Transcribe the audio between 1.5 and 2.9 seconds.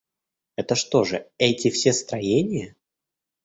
все строения?